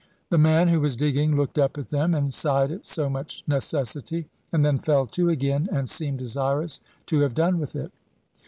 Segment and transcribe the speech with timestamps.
[0.31, 4.25] The man who was digging looked up at them, and sighed at so much necessity;
[4.51, 7.91] and then fell to again, and seemed desirous to have done with it.